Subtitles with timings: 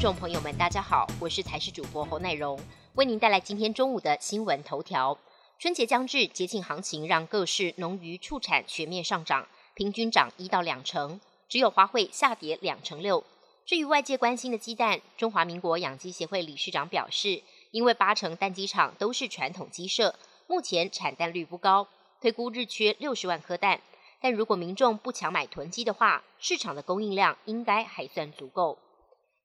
[0.00, 2.58] 众朋友们，大家好，我是台视主播侯乃荣，
[2.94, 5.18] 为您带来今天中午的新闻头条。
[5.58, 13.22] 春节将至，节庆行情让各市农渔畜产全面上涨，平均涨一到两成，只有花卉下跌两成六。
[13.66, 20.14] 至于外界关心的鸡蛋，中华民国养鸡协会理事长表示，因为八成蛋鸡场都是传统鸡舍，
[20.46, 21.86] 目前产蛋率不高，
[22.22, 23.78] 推估日缺六十万颗蛋。
[24.22, 28.78] 但如果民众不抢买囤鸡的话，市场的供应量应该还算足够。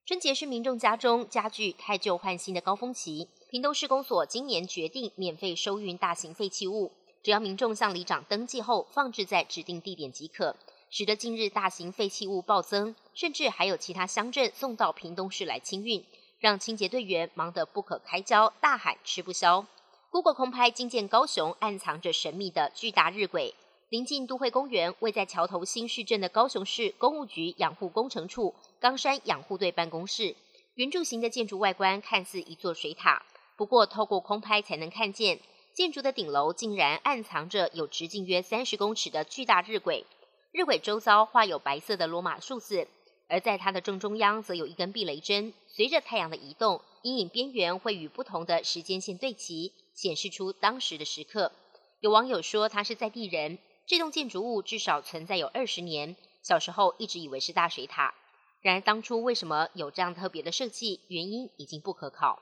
[0.08, 6.92] 春节是民众家中家具太旧换新的高峰期，屏东市公所今年决定免费收运大型废弃物，
[7.24, 10.56] 只要民众向里长登记后放置在指定地点即可，
[10.92, 16.06] 使得近日大型废弃物暴增，甚至还有其他乡镇送到屏东市来清运，
[16.38, 19.66] 让清洁队员忙得不可开交，大喊吃不消。
[20.12, 23.56] Google 空拍惊见高雄暗藏着神秘的巨大日晷。
[23.90, 30.36] 临近都会公园、位在桥头新市镇的高雄市公务局养护工程处冈山养护队办公室，
[30.74, 33.24] 圆柱形的建筑外观看似一座水塔，
[33.56, 35.40] 不过透过空拍才能看见，
[35.72, 40.04] 建筑的顶楼竟然暗藏着有直径约三十公尺的巨大日晷，
[40.52, 42.88] 日晷周遭画有白色的罗马数字，
[43.30, 51.52] 而在它的正中央则有一根避雷针，随着太阳的移动，阴影边缘会与不同的时间线对齐，显示出当时的时刻。
[52.00, 53.60] 有网友说他是在地人。
[53.88, 58.16] 这栋建筑物至少存在有二十年，小时候一直以为是大水塔。
[58.62, 62.42] 然而当初为什么有这样特别的设计，原因已经不可考。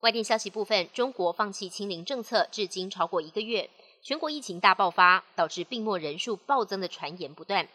[0.00, 3.70] 外电消息部分，中国放弃清零政策至今超过一个月，
[4.02, 7.68] 全国疫情大爆发，导致病末人数暴增的传言不断。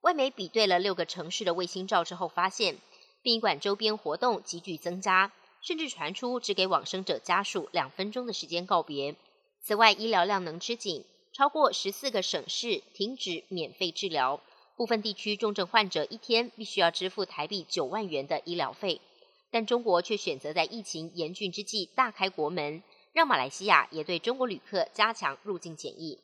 [0.00, 2.78] 外媒比对了六个城市的卫星照之后，发现
[3.22, 5.30] 殡仪馆周边活动急剧增加，
[5.60, 9.14] 甚至传出只给往生者家属两分钟的时间告别。
[9.62, 11.04] 此外，医疗量能吃紧。
[11.36, 14.40] 超过十四个省市停止免费治疗，
[14.74, 19.02] 部分地区重症患者一天必须要支付台币九万元的医疗费。
[19.50, 22.82] 但中国却选择在疫情严峻之际大开国门，
[23.12, 26.18] 让马来西亚也对中国旅客加强入境检疫。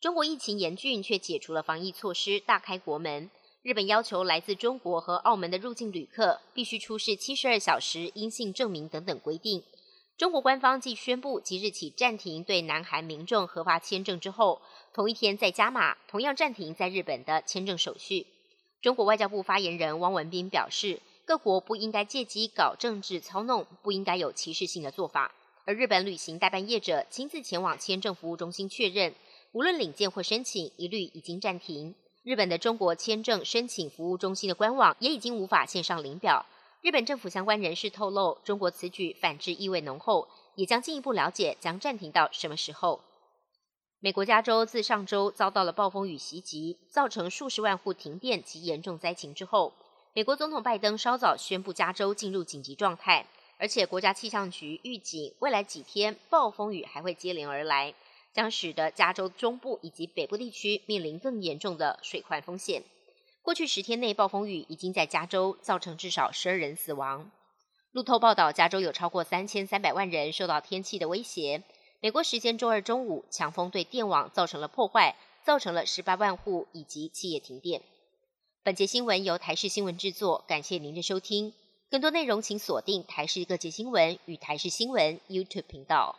[0.00, 3.30] 中国疫情严峻，却解除了防疫措施，大开国门。
[3.62, 9.62] 日本要求来自中国和澳门的入境旅客必须出示七十二小时阴性证明等等规定。
[10.18, 14.62] 中国官方继宣布即日起暂停对南韩民众核发签证之后，
[14.94, 18.26] 同一天再加码，同样暂停在日本的签证手续。
[18.80, 25.34] 中国外交部发言人汪文斌表示，各国不应该借机搞政治操弄，不应该有歧视性的做法。
[25.66, 29.14] 而日本旅行代办业者亲自前往签证服务中心确认，
[29.52, 31.94] 无论领件或申请，一律已经暂停。
[32.22, 36.46] 日本的中国签证申请服务中心的官网也已经无法线上领表。
[36.86, 43.00] 日本政府相关人士透露，中国此举反制意味浓厚，也将进一步了解将暂停到什么时候。
[43.98, 49.72] 美国加州自上周遭到了暴风雨袭击，造成数十万户停电及严重灾情之后，
[50.12, 53.26] 美国总统拜登稍早宣布加州进入紧急状态，
[53.58, 57.92] 而且国家气象局预警未来几天暴风雨还会接连而来，
[58.32, 62.84] 将使得加州中部以及北部地区面临更严重的水患风险。
[63.46, 67.30] 过去十天内，暴风雨已经在加州造成至少十二人死亡。
[67.92, 71.62] 路透报道，加州有超过三千三百万人受到天气的威胁。
[72.00, 75.14] 美国时间周二中午，强风对电网造成了破坏，
[75.44, 77.82] 造成了十八万户以及企业停电。
[78.64, 81.54] 本节新闻由台视新闻制作，感谢您的收听。
[81.88, 86.18] 更多内容请锁定台视各界新闻与台视新闻 YouTube 频道。